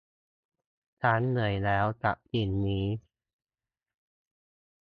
[1.01, 2.85] ฉันเหนื่อยแล้วกับสิ่งนี้